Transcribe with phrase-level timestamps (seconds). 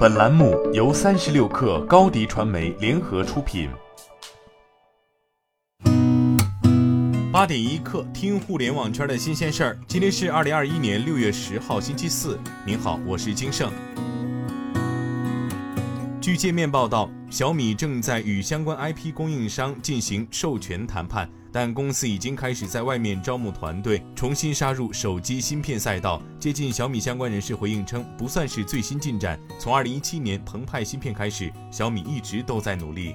[0.00, 3.68] 本栏目由三十六氪高低传媒联合出品。
[7.30, 9.78] 八点一刻，听互联网圈的新鲜事儿。
[9.86, 12.40] 今天是二零二一年六月十号，星期四。
[12.64, 13.70] 您好，我是金盛。
[16.20, 21.26] 据界面报道，小米正在与相关 IP 供应商进行授权谈判。
[21.50, 26.22] 但公司已经开始在外面招募团队，重新杀入手机芯片赛道。
[26.38, 29.40] 接近小米相关人士回应称，不算是最新进展。
[29.58, 33.14] 从2017年澎湃芯片开始，小米一直都在努力。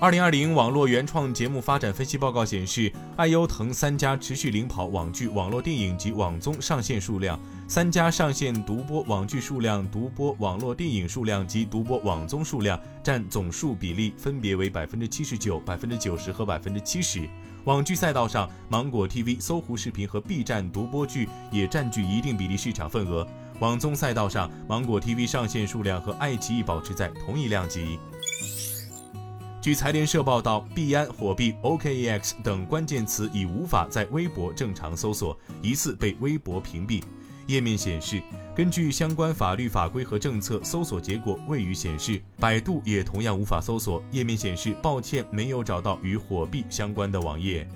[0.00, 7.36] 二零二零网络原创节目发展分析报告显示，爱优腾三家持续领跑网剧、网络电影及网综上线数量。
[7.66, 17.28] 三家上线独播网剧数量、独播网络电影数量及独播网综数量占总数比例分别为百分之七十九、百分之九十和百分之七十。
[17.64, 23.26] 网剧赛道上，芒果 TV、搜狐视频和 B 站独播剧也占据一定比例市场份额。
[23.58, 27.98] 网综赛道上，芒果 TV 上线数量和爱奇艺保持在同一量级。
[29.68, 37.02] 据财联社报道，币安、火币、OKEX 等关键词已无法在微博正常搜索，疑似被微博屏蔽。
[37.48, 38.22] 页面显示，
[38.56, 42.18] 根据相关法律法规和政策，搜索结果未予显示。
[42.40, 44.02] 百度也同样无法搜索。
[44.10, 47.68] 页面显示，抱歉，没有找到与火币相关的网页。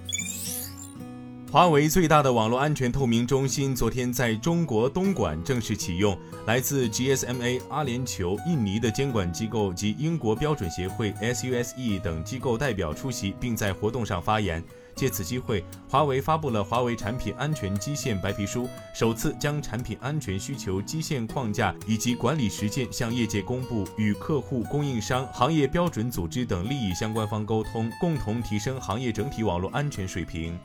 [1.53, 14.64] 华为最大的网络安全透明中心昨天在中国东莞正式启用，来自 GSMA、阿联酋、印尼的监管机构及英国标准协会 SUSE 等机构代表出席，并在活动上发言。
[14.95, 30.58] 借此机会，华为发布了华为产品安全基线白皮书，首次将产品安全需求基线框架以及管理实践向业界公布，与客户、供应商、行业标准组织等利益相关方沟通，共同提升行业整体网络安全水平。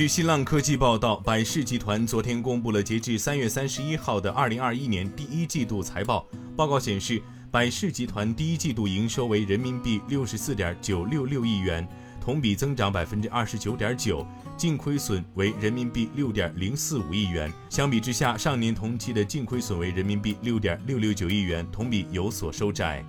[0.00, 6.26] 据新浪科技报道，百事集团昨天公布了截至三月三十一号的二零二一年第一季度财报。
[6.56, 11.86] 报告显示，百事集团第一季度营收为人民币六十四点九六六亿元，
[12.18, 17.52] 同比增长百分之二十九点九，净亏损为人民币六点零四五亿元。
[17.68, 23.04] 相比之下，上年同期的净亏损为人民币六点六六九亿元，同比有所收窄。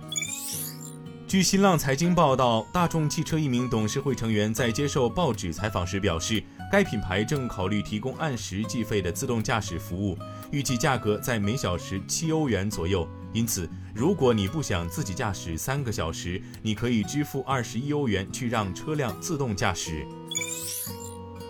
[1.32, 10.18] 据新浪财经报道，大众汽车一名董事会成员在接受报纸采访时表示，该品牌正考虑提供按时计费的自动驾驶服务，
[10.50, 13.08] 预计价格在每小时七欧元左右。
[13.32, 20.06] 因此，如果你不想自己驾驶三个小时，你可以支付二十一欧元去让车辆自动驾驶。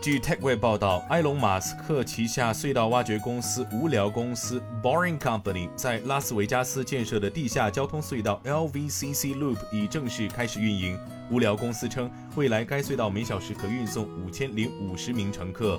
[0.03, 10.99] 据 TechWeb 报道，埃隆·马斯克旗下隧道挖掘公司无聊公司 Boring Company 在拉斯维加斯建设的地下交通隧道 LVCC Loop 已正式开始运营。
[11.31, 15.79] 无聊公司称，未来该隧道每小时可运送五千零五十名乘客。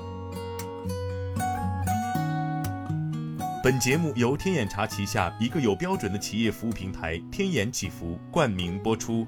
[3.61, 9.27] 本节目由天眼查旗下一个有标准的企业服务平台天眼祈福冠名播出。